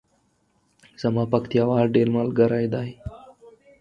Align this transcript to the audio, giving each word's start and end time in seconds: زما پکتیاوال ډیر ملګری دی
زما 1.01 1.23
پکتیاوال 1.31 1.85
ډیر 1.95 2.07
ملګری 2.17 2.65
دی 2.73 2.89